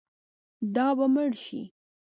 دا 0.75 0.87
به 0.97 1.05
مړ 1.13 1.31
شي. 1.45 1.61